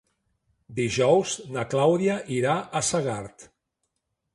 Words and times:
Dijous 0.79 1.35
na 1.57 1.67
Clàudia 1.75 2.19
irà 2.41 2.59
a 2.81 2.87
Segart. 2.93 3.51